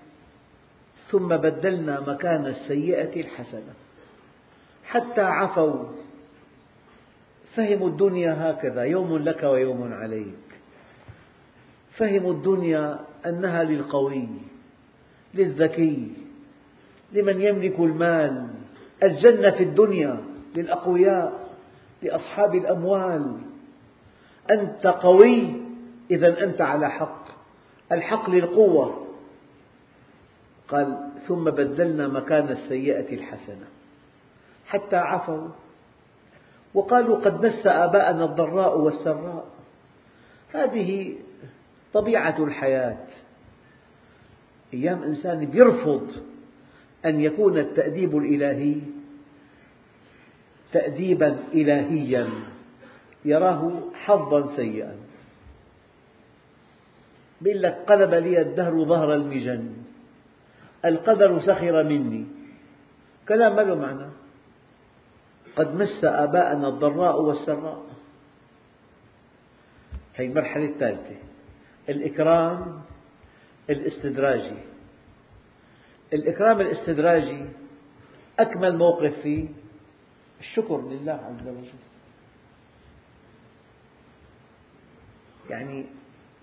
[1.11, 3.75] ثم بدلنا مكان السيئة الحسنة.
[4.85, 5.85] حتى عفوا.
[7.55, 10.61] فهموا الدنيا هكذا يوم لك ويوم عليك.
[11.97, 14.29] فهموا الدنيا أنها للقوي
[15.35, 16.12] للذكي
[17.12, 18.49] لمن يملك المال.
[19.03, 20.25] الجنة في الدنيا
[20.57, 21.49] للأقوياء
[22.03, 23.37] لأصحاب الأموال.
[24.51, 25.53] أنت قوي
[26.11, 27.25] إذا أنت على حق.
[27.93, 29.04] الحق للقوة.
[30.68, 30.98] قال
[31.29, 33.66] ثم بدلنا مكان السيئة الحسنة.
[34.66, 35.48] حتى عفوا.
[36.74, 39.46] وقالوا قد مس آباءنا الضراء والسراء.
[40.53, 41.14] هذه
[41.92, 43.07] طبيعة الحياة.
[44.74, 46.11] أيام إنسان يرفض
[47.05, 48.77] أن يكون التأديب الإلهي
[50.72, 52.29] تأديبا إلهيا
[53.24, 54.96] يراه حظا سيئا.
[57.42, 59.84] يقول لك قلب لي الدهر ظهر المجن.
[60.85, 62.27] القدر سخر مني.
[63.29, 64.11] كلام ما له معنى.
[65.57, 67.85] قد مس آباءنا الضراء والسراء.
[70.16, 71.16] هي المرحلة الثالثة
[71.88, 72.83] الإكرام
[73.70, 74.59] الاستدراجي.
[76.12, 77.44] الإكرام الاستدراجي
[78.38, 79.49] أكمل موقف فيه
[80.40, 81.85] الشكر لله عز وجل.
[85.51, 85.87] يعني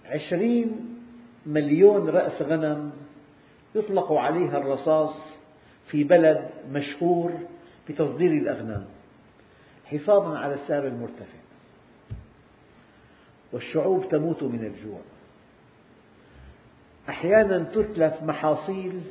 [0.05, 0.97] عشرين
[1.45, 2.91] مليون رأس غنم
[3.75, 5.15] يطلق عليها الرصاص
[5.87, 7.31] في بلد مشهور
[7.89, 8.85] بتصدير الأغنام
[9.85, 11.41] حفاظا على السعر المرتفع.
[13.53, 14.99] والشعوب تموت من الجوع.
[17.09, 19.01] أحيانا تتلف محاصيل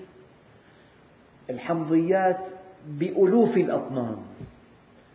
[1.51, 2.39] الحمضيات
[2.87, 4.17] بألوف الأطنان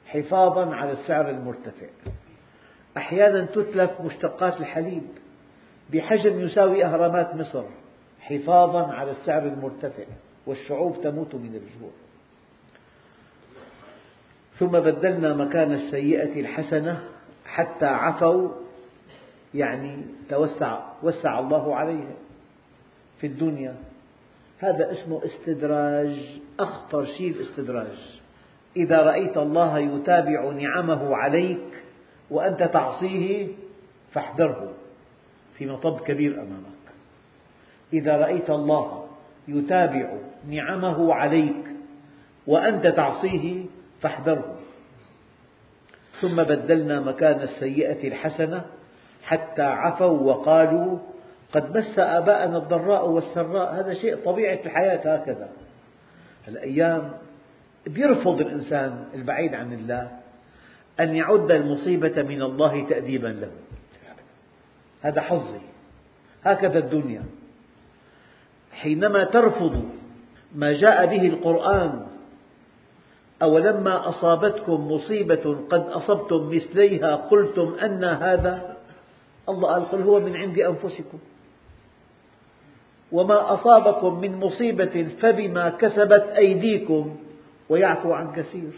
[0.05, 1.87] حفاظا على السعر المرتفع.
[2.97, 5.03] أحيانا تتلف مشتقات الحليب
[5.93, 7.63] بحجم يساوي أهرامات مصر.
[8.25, 10.03] حفاظا على السعر المرتفع
[10.47, 11.91] والشعوب تموت من الجوع.
[14.59, 17.03] ثم بدلنا مكان السيئة الحسنة
[17.45, 18.49] حتى عفوا
[19.53, 19.97] يعني
[20.29, 22.15] توسع وسع الله عليهم
[23.21, 23.75] في الدنيا.
[24.59, 28.21] هذا اسمه استدراج أخطر شيء الاستدراج
[28.75, 31.83] إذا رأيت الله يتابع نعمه عليك
[32.29, 33.47] وأنت تعصيه
[34.11, 34.73] فاحذره
[35.57, 36.74] في مطب كبير أمامك.
[37.95, 39.05] إذا رأيت الله
[39.47, 40.13] يتابع
[40.49, 41.65] نعمه عليك
[42.47, 43.65] وأنت تعصيه
[44.01, 44.55] فاحذره.
[46.21, 48.65] ثم بدلنا مكان السيئة الحسنة
[49.23, 50.97] حتى عفوا وقالوا
[51.53, 53.73] قد مس آباءنا الضراء والسراء.
[53.79, 55.49] هذا شيء طبيعة الحياة هكذا.
[56.47, 57.11] الأيام
[57.87, 60.11] يرفض الإنسان البعيد عن الله
[60.99, 63.51] أن يعد المصيبة من الله تأديبا له.
[65.01, 65.59] هذا حظي.
[66.43, 67.23] هكذا الدنيا.
[68.75, 69.89] حينما ترفض
[70.55, 72.05] ما جاء به القرآن
[73.41, 78.77] أولما أصابتكم مصيبة قد أصبتم مثليها قلتم أن هذا؟
[79.49, 81.19] الله قال قل هو من عند أنفسكم.
[83.11, 87.15] وما أصابكم من مصيبة فبما كسبت أيديكم
[87.69, 88.71] ويعفو عن كثير.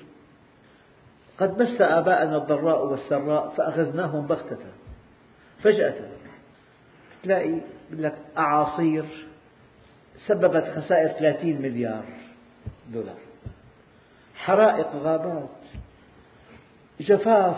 [1.40, 4.58] قد مس آباءنا الضراء والسراء فأخذناهم بغتة
[5.64, 5.96] فجأة
[7.24, 9.06] تلاقي لك أعاصير
[10.18, 12.06] سببت خسائر 30 مليار
[12.94, 13.18] دولار.
[14.36, 15.50] حرائق غابات.
[17.00, 17.56] جفاف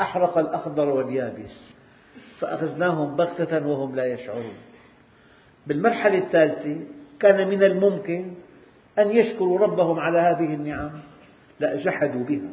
[0.00, 1.70] أحرق الأخضر واليابس.
[2.40, 4.54] فأخذناهم بغتة وهم لا يشعرون.
[5.66, 6.80] بالمرحلة الثالثة
[7.20, 8.34] كان من الممكن
[8.98, 10.90] أن يشكروا ربهم على هذه النعم.
[11.60, 12.50] لا جحدوا بها.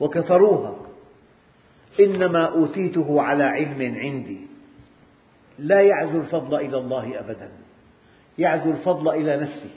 [0.00, 0.76] وكفروها.
[2.00, 4.40] إنما أوتيته على علم عندي.
[5.58, 7.63] لا يعزو الفضل إلى الله أبدا.
[8.38, 9.70] يعزو الفضل إلى نفسه.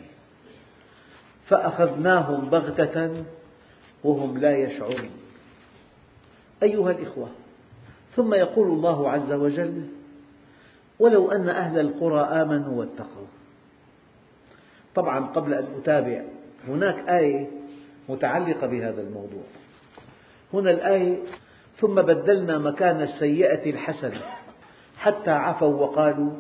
[1.47, 3.23] فأخذناهم بغتة
[4.03, 5.09] وهم لا يشعرون.
[6.63, 7.29] أيها الإخوة
[8.15, 9.81] ثم يقول الله عز وجل
[10.99, 13.27] ولو أن أهل القرى آمنوا واتقوا.
[14.95, 16.21] طبعا قبل أن أتابع
[16.67, 17.47] هناك آية
[18.09, 19.43] متعلقة بهذا الموضوع.
[20.53, 21.17] هنا الآية
[21.79, 24.21] ثم بدلنا مكان السيئة الحسنة
[24.97, 26.31] حتى عفوا وقالوا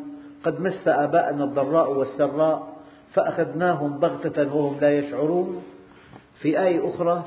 [0.47, 2.77] قد مس آباءنا الضراء والسراء
[3.13, 5.63] فأخذناهم بغتة وهم لا يشعرون.
[6.39, 7.25] في آية أخرى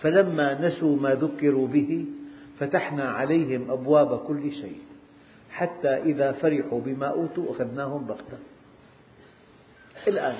[0.00, 2.06] فلما نسوا ما ذكروا به
[2.58, 4.80] فتحنا عليهم أبواب كل شيء
[5.50, 8.38] حتى إذا فرحوا بما أوتوا أخذناهم بغتة.
[10.08, 10.36] الآن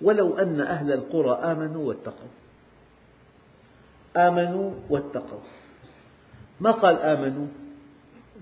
[0.00, 2.32] ولو أن أهل القرى آمنوا واتقوا.
[4.16, 5.40] آمنوا واتقوا.
[6.60, 7.46] ما قال آمنوا؟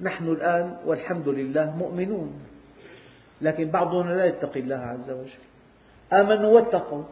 [0.02, 2.32] نحن الآن والحمد لله مؤمنون.
[3.40, 5.42] لكن بعضنا لا يتقي الله عز وجل.
[6.12, 7.04] آمنوا واتقوا.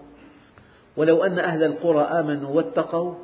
[0.97, 3.15] ولو أن أهل القرى آمنوا واتقوا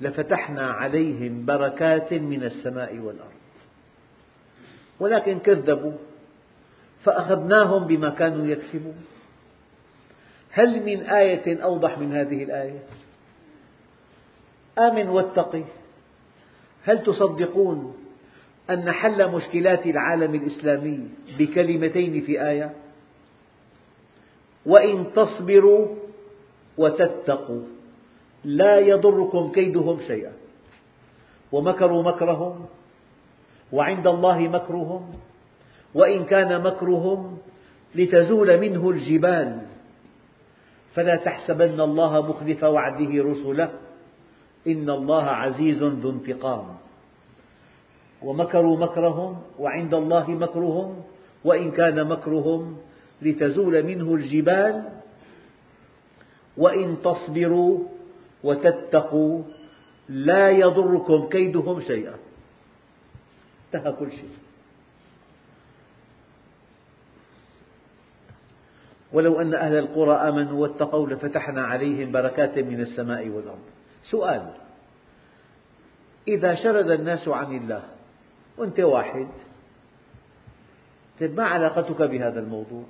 [0.00, 3.42] لفتحنا عليهم بركات من السماء والأرض.
[5.00, 5.92] ولكن كذبوا
[7.04, 9.04] فأخذناهم بما كانوا يكسبون.
[10.50, 12.78] هل من آية أوضح من هذه الآية؟
[14.78, 15.64] آمن واتقي.
[16.84, 18.01] هل تصدقون؟
[18.70, 22.74] أن حل مشكلات العالم الإسلامي بكلمتين في آية.
[24.66, 25.86] وإن تصبروا
[26.78, 27.62] وتتقوا
[28.44, 30.32] لا يضركم كيدهم شيئا.
[31.52, 32.66] ومكروا مكرهم
[33.72, 35.14] وعند الله مكرهم
[35.94, 37.38] وإن كان مكرهم
[37.94, 39.60] لتزول منه الجبال.
[40.94, 43.70] فلا تحسبن الله مخلف وعده رسله
[44.66, 46.76] إن الله عزيز ذو انتقام.
[48.24, 51.02] ومكروا مكرهم وعند الله مكرهم
[51.44, 52.76] وإن كان مكرهم
[53.22, 54.88] لتزول منه الجبال
[56.56, 57.78] وإن تصبروا
[58.44, 59.42] وتتقوا
[60.08, 62.14] لا يضركم كيدهم شيئا.
[63.66, 64.36] انتهى كل شيء.
[69.12, 73.64] ولو أن أهل القرى آمنوا واتقوا لفتحنا عليهم بركات من السماء والأرض.
[74.10, 74.50] سؤال
[76.28, 77.82] إذا شرد الناس عن الله
[78.58, 79.28] وأنت واحد.
[81.20, 82.84] طيب ما علاقتك بهذا الموضوع؟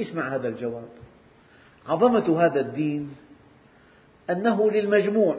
[0.00, 0.88] اسمع هذا الجواب.
[1.88, 3.16] عظمة هذا الدين
[4.30, 5.36] أنه للمجموع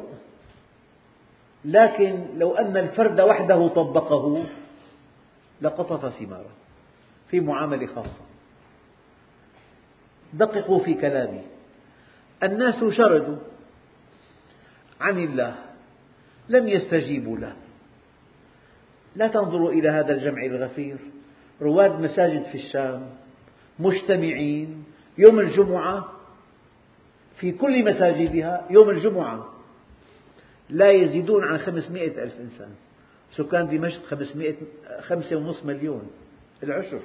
[1.66, 4.46] لكن لو أن الفرد وحده طبقه
[5.62, 6.50] لقطف ثماره
[7.30, 8.22] في معاملة خاصة.
[10.34, 11.42] دققوا في كلامي.
[12.44, 13.38] الناس شردوا
[15.02, 15.56] عن الله
[16.50, 17.56] لم يستجيبوا له.
[19.16, 20.98] لا تنظروا إلى هذا الجمع الغفير.
[21.62, 23.10] رواد مساجد في الشام
[23.80, 24.84] مجتمعين
[25.18, 26.12] يوم الجمعة
[27.38, 29.54] في كل مساجدها يوم الجمعة.
[30.70, 32.70] لا يزيدون عن خمسمائة ألف إنسان.
[33.32, 34.56] سكان دمشق خمسمائة
[35.02, 36.12] خمسة ونصف مليون.
[36.64, 37.00] العشر.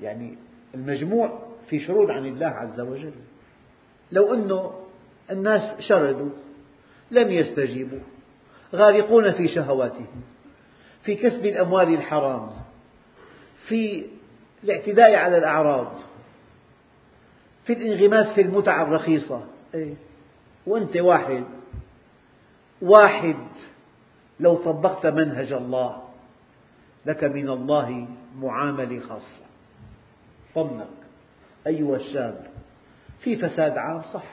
[0.00, 0.38] يعني
[0.74, 3.12] المجموع في شرود عن الله عز وجل.
[4.12, 4.72] لو أنه
[5.30, 6.30] الناس شردوا
[7.10, 7.98] لم يستجيبوا.
[8.74, 10.22] غارقون في شهواتهم
[11.02, 12.50] في كسب الأموال الحرام
[13.68, 14.06] في
[14.64, 15.92] الاعتداء على الأعراض
[17.64, 19.94] في الانغماس في المتع الرخيصة إيه؟
[20.66, 21.44] وأنت واحد
[22.82, 23.36] واحد
[24.40, 26.02] لو طبقت منهج الله
[27.06, 28.06] لك من الله
[28.38, 29.42] معاملة خاصة
[30.54, 30.86] طمنك
[31.66, 32.46] أيها الشاب
[33.20, 34.24] في فساد عام صح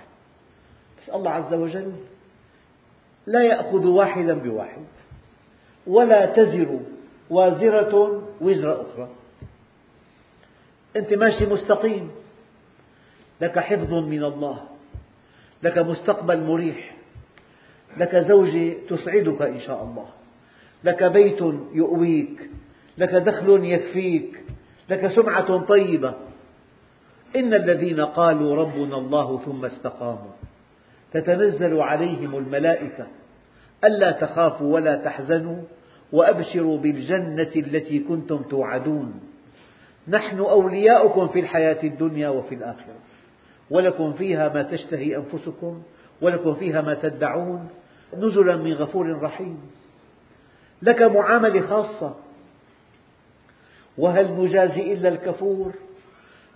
[1.01, 1.93] بس الله عز وجل
[3.29, 4.85] لا يأخذ واحدا بواحد
[5.87, 6.79] ولا تزر
[7.29, 9.09] وازرة وزر أخرى.
[10.95, 12.11] أنت ماشي مستقيم
[13.41, 14.57] لك حفظ من الله
[15.63, 16.95] لك مستقبل مريح
[17.97, 20.05] لك زوجة تسعدك إن شاء الله
[20.83, 21.41] لك بيت
[21.73, 22.49] يؤويك
[22.97, 24.43] لك دخل يكفيك
[24.89, 26.13] لك سمعة طيبة.
[27.35, 30.31] إن الذين قالوا ربنا الله ثم استقاموا
[31.13, 33.07] تتنزل عليهم الملائكة.
[33.83, 35.61] ألا تخافوا ولا تحزنوا
[36.11, 39.19] وأبشروا بالجنة التي كنتم توعدون.
[40.07, 42.95] نحن أولياؤكم في الحياة الدنيا وفي الآخرة.
[43.69, 45.81] ولكم فيها ما تشتهي أنفسكم
[46.21, 47.69] ولكم فيها ما تدعون.
[48.17, 49.59] نزلا من غفور رحيم.
[50.81, 52.15] لك معاملة خاصة.
[53.97, 55.73] وهل نجازي إلا الكفور؟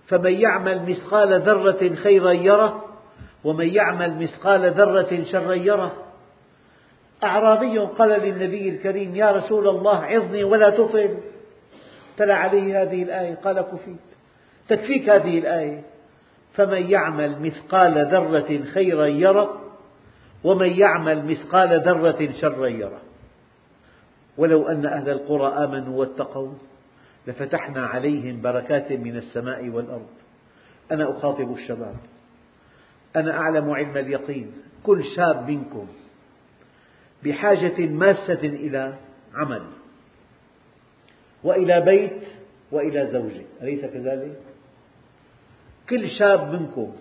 [0.06, 2.84] فمن يعمل مثقال ذرة خيرا يره
[3.44, 6.03] ومن يعمل مثقال ذرة شرا يره.
[7.22, 11.16] أعرابي قال للنبي الكريم يا رسول الله عظني ولا تطل
[12.16, 13.96] تلا عليه هذه الآية قال كفيت.
[14.68, 15.82] تكفيك هذه الآية.
[16.52, 19.60] فمن يعمل مثقال ذرة خيرا يره
[20.44, 23.00] ومن يعمل مثقال ذرة شرا يره.
[24.38, 26.52] ولو أن أهل القرى آمنوا واتقوا
[27.26, 30.10] لفتحنا عليهم بركات من السماء والأرض.
[30.92, 31.96] أنا أخاطب الشباب.
[33.16, 34.52] أنا أعلم علم اليقين.
[34.82, 35.86] كل شاب منكم
[37.24, 38.98] بحاجة ماسة إلى
[39.34, 39.62] عمل.
[41.44, 42.22] وإلى بيت
[42.72, 44.40] وإلى زوجة أليس كذلك؟
[45.90, 46.92] كل شاب منكم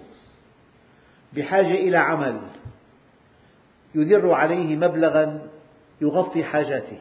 [1.33, 2.41] بحاجة إلى عمل
[3.95, 5.47] يدر عليه مبلغا
[6.01, 6.99] يغطي حاجاته.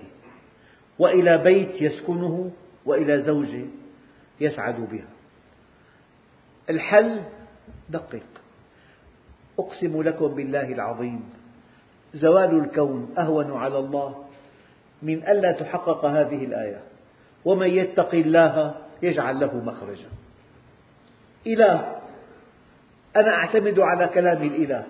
[0.99, 2.51] وإلى بيت يسكنه
[2.85, 3.65] وإلى زوجة
[4.41, 5.09] يسعد بها.
[6.71, 7.21] الحل
[7.89, 8.23] دقق
[9.59, 11.42] أقسم لكم بالله العظيم
[12.15, 14.25] زوال الكون أهون على الله
[15.03, 16.81] من ألا تحقق هذه الآية.
[17.45, 20.09] ومن يتق الله يجعل له مخرجا.
[21.47, 21.97] إله
[23.17, 24.85] أنا أعتمد على كلام الإله.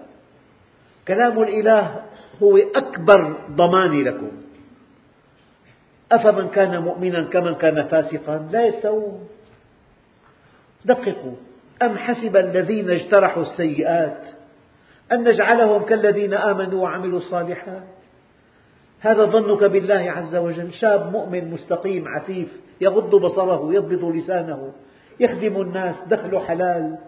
[1.09, 2.03] كلام الإله
[2.43, 4.31] هو أكبر ضمان لكم.
[6.12, 9.29] أفمن كان مؤمنا كمن كان فاسقا؟ لا يستوون.
[10.85, 11.37] دققوا.
[11.83, 14.41] أم حسب الذين اجترحوا السيئات؟
[15.12, 17.82] أن نجعلهم كالذين آمنوا وعملوا الصالحات.
[19.00, 20.72] هذا ظنك بالله عز وجل.
[20.72, 22.48] شاب مؤمن مستقيم عفيف
[22.80, 24.72] يغض بصره يضبط لسانه
[25.20, 26.98] يخدم الناس دخل حلال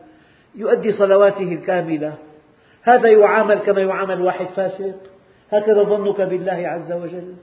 [0.54, 2.14] يؤدي صلواته الكاملة.
[2.82, 4.94] هذا يعامل كما يعامل واحد فاسق.
[5.52, 7.34] هكذا ظنك بالله عز وجل.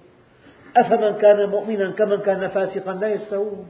[0.77, 3.67] أفمن كان مؤمنا كمن كان فاسقا لا يستوون.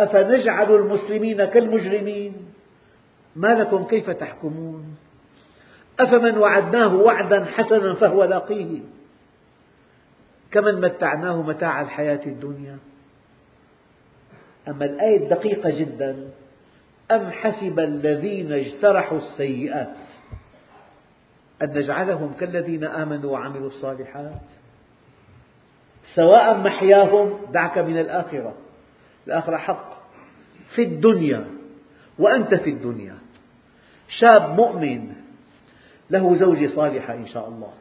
[0.00, 2.32] أفنجعل المسلمين كالمجرمين؟
[3.36, 4.96] ما لكم كيف تحكمون؟
[6.00, 8.80] أفمن وعدناه وعدا حسنا فهو لاقيه.
[10.50, 12.78] كمن متعناه متاع الحياة الدنيا.
[14.68, 16.30] أما الآية الدقيقة جدا.
[17.10, 19.94] أم حسب الذين اجترحوا السيئات؟
[21.62, 24.40] أن نجعلهم كالذين آمنوا وعملوا الصالحات.
[26.14, 28.54] سواء محياهم دعك من الآخرة.
[29.26, 29.96] الآخرة حق.
[30.74, 31.46] في الدنيا.
[32.18, 33.14] وأنت في الدنيا.
[34.08, 35.15] شاب مؤمن
[36.10, 37.72] له زوجة صالحة إن شاء الله.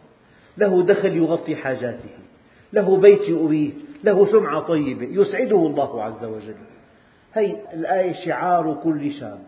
[0.57, 2.09] له دخل يغطي حاجاته.
[2.73, 3.71] له بيت يؤويه.
[4.03, 5.21] له سمعة طيبة.
[5.21, 6.55] يسعده الله عز وجل.
[7.33, 9.39] هي الآية شعار كل شاب.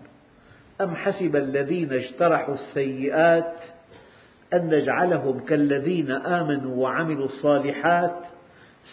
[0.82, 3.53] أم حسب الذين اجترحوا السيئات
[4.53, 8.19] أن نجعلهم كالذين آمنوا وعملوا الصالحات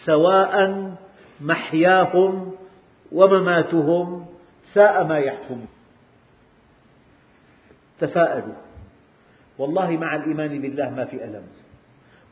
[0.05, 0.91] سواء
[1.41, 2.51] محياهم
[3.11, 4.25] ومماتهم
[4.73, 5.67] ساء ما يحكمون.
[7.99, 8.64] تفاءلوا.
[9.57, 11.43] والله مع الإيمان بالله ما في ألم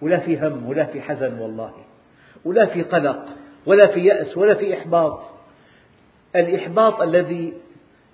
[0.02, 1.74] ولا في هم ولا في حزن والله
[2.46, 3.26] ولا في قلق
[3.66, 5.20] ولا في يأس ولا في إحباط.
[6.36, 7.54] الإحباط الذي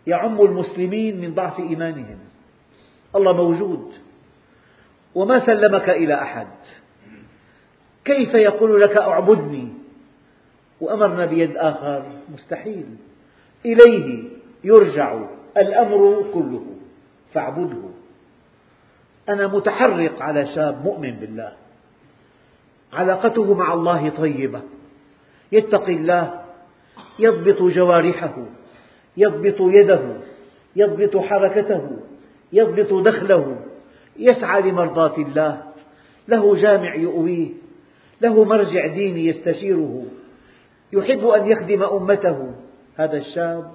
[0.08, 2.20] يعم المسلمين من ضعف إيمانهم.
[3.16, 3.94] الله موجود.
[5.16, 6.48] وما سلمك إلى أحد.
[8.06, 9.68] كيف يقول لك أعبدني؟
[10.82, 12.06] وأمرنا بيد آخر.
[12.34, 12.86] مستحيل.
[13.66, 14.24] إليه
[14.64, 15.20] يرجع
[15.58, 16.66] الأمر كله.
[17.34, 17.99] فاعبده.
[19.30, 21.52] أنا متحرق على شاب مؤمن بالله.
[22.94, 24.62] علاقته مع الله طيبة.
[25.52, 26.42] يتقي الله.
[27.20, 28.36] يضبط جوارحه.
[29.18, 30.02] يضبط يده.
[30.76, 31.90] يضبط حركته.
[32.54, 33.60] يضبط دخله.
[34.18, 35.62] يسعى لمرضاة الله.
[36.28, 37.50] له جامع يؤويه.
[38.22, 40.04] له مرجع ديني يستشيره.
[40.94, 42.54] يحب أن يخدم أمته.
[42.98, 43.72] هذا الشاب.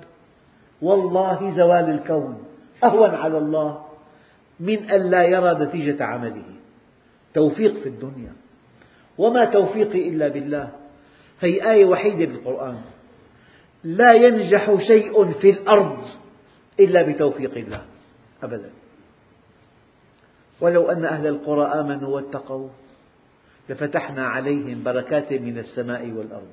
[0.82, 2.44] والله زوال الكون.
[2.84, 3.83] أهون على الله.
[4.60, 6.44] من أن لا يرى نتيجة عمله.
[7.34, 8.32] توفيق في الدنيا.
[9.18, 10.68] وما توفيقي إلا بالله.
[11.40, 12.76] هي آية وحيدة بالقرآن.
[13.84, 15.98] لا ينجح شيء في الأرض
[16.80, 17.82] إلا بتوفيق الله.
[18.42, 18.70] أبدا.
[20.60, 22.68] ولو أن أهل القرى آمنوا واتقوا
[23.68, 26.52] لفتحنا عليهم بركات من السماء والأرض.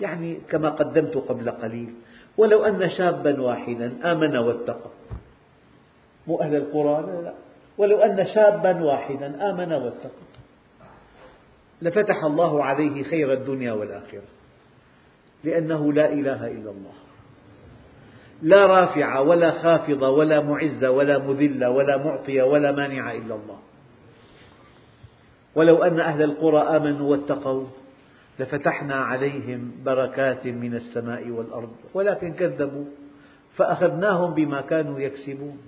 [0.00, 1.94] يعني كما قدمت قبل قليل
[2.36, 4.90] ولو أن شابا واحدا آمن واتقى.
[6.26, 7.34] مو أهل القرى لا لا.
[7.78, 10.24] ولو أن شابا واحدا آمن واتقى.
[11.82, 14.22] لفتح الله عليه خير الدنيا والآخرة.
[15.44, 16.92] لأنه لا إله إلا الله.
[18.42, 23.58] لا رافعة ولا خافضة ولا معزة ولا مذلة ولا معطية ولا مانعة إلا الله.
[25.54, 27.66] ولو أن أهل القرى آمنوا واتقوا
[28.38, 31.72] لفتحنا عليهم بركات من السماء والأرض.
[31.94, 32.84] ولكن كذبوا
[33.56, 35.58] فأخذناهم بما كانوا يكسبون.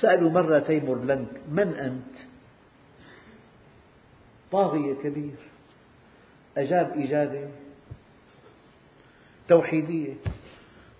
[0.00, 2.18] سألوا مرة تيمور لنك من أنت؟
[4.52, 5.36] طاغية كبير
[6.56, 7.48] أجاب إجابة
[9.48, 10.14] توحيدية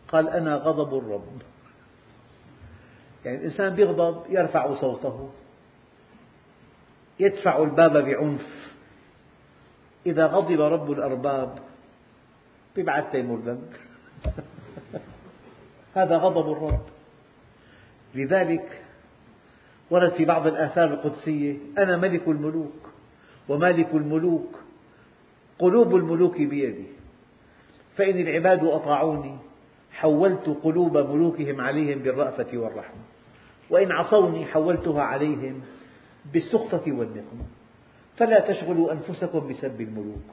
[0.08, 1.42] قال أنا غضب الرب.
[3.24, 5.30] يعني الإنسان يغضب يرفع صوته
[7.20, 8.74] يدفع الباب بعنف.
[10.06, 11.58] إذا غضب رب الأرباب
[12.76, 13.80] يبعث تيمور البنك
[15.96, 16.86] هذا غضب الرب.
[18.14, 18.83] لذلك
[19.94, 21.56] ورد في بعض الآثار القدسية.
[21.78, 22.90] أنا ملك الملوك
[23.48, 24.58] ومالك الملوك.
[25.58, 26.86] قلوب الملوك بيدي.
[27.96, 29.36] فإن العباد أطاعوني
[29.92, 33.00] حولت قلوب ملوكهم عليهم بالرأفة والرحمة.
[33.70, 35.60] وإن عصوني حولتها عليهم
[36.32, 37.44] بالسخطة والنقمة
[38.16, 40.26] فلا تشغلوا أنفسكم بسب الملوك.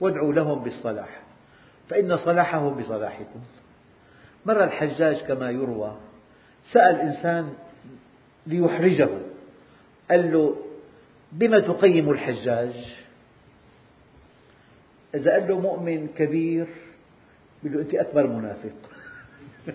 [0.00, 1.20] وادعوا لهم بالصلاح.
[1.88, 3.40] فإن صلاحهم بصلاحكم.
[4.46, 5.96] مر الحجاج كما يروى
[6.72, 7.52] سأل إنسان
[8.48, 9.08] ليحرجه.
[10.10, 10.56] قال له
[11.32, 12.72] بما تقيم الحجاج؟
[15.14, 16.66] إذا قال له مؤمن كبير
[17.62, 18.76] بيقول له أنت أكبر منافق.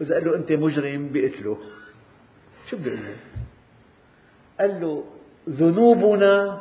[0.00, 1.08] وإذا قال له أنت مجرم.
[1.08, 1.58] بيقتله.
[2.70, 3.16] شو بده يقول له؟
[4.60, 5.04] قال له
[5.48, 6.60] ذنوبنا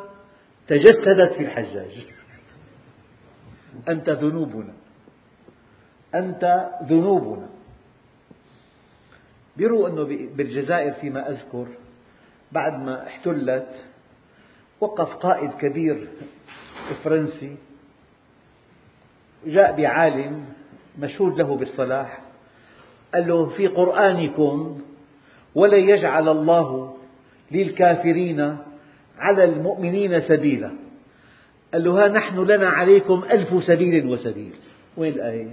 [0.68, 2.06] تجسدت في الحجاج.
[3.94, 4.74] أنت ذنوبنا.
[6.16, 7.50] أنت ذنوبنا.
[9.58, 11.68] بيروا أنه بالجزائر فيما أذكر
[12.52, 13.68] بعد ما احتلت
[14.80, 16.08] وقف قائد كبير
[17.04, 17.56] فرنسي
[19.46, 20.46] جاء بعالم
[21.00, 22.22] مشهود له بالصلاح
[23.14, 24.82] قال له في قرآنكم
[25.56, 26.98] ولن يجعل الله
[27.52, 28.58] للكافرين
[29.18, 30.72] على المؤمنين سبيلا.
[31.74, 34.52] قال له ها نحن لنا عليكم ألف سبيل وسبيل.
[34.98, 35.52] وين الآية؟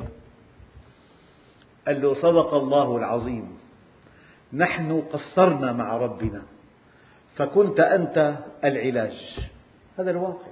[1.86, 3.57] قال له صدق الله العظيم.
[4.52, 6.42] نحن قصرنا مع ربنا.
[7.36, 8.34] فكنت أنت
[8.64, 9.38] العلاج.
[9.98, 10.50] هذا الواقع.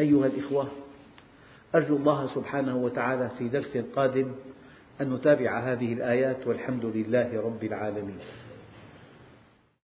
[0.00, 0.68] أيها الإخوة
[1.74, 4.32] أرجو الله سبحانه وتعالى في درس قادم
[5.00, 8.18] أن نتابع هذه الآيات والحمد لله رب العالمين.